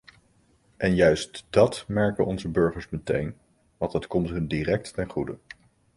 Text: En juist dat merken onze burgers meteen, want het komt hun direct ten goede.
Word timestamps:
En 0.77 0.95
juist 0.95 1.45
dat 1.49 1.83
merken 1.87 2.25
onze 2.25 2.49
burgers 2.49 2.89
meteen, 2.89 3.35
want 3.77 3.93
het 3.93 4.07
komt 4.07 4.29
hun 4.29 4.47
direct 4.47 4.93
ten 4.93 5.09
goede. 5.09 5.37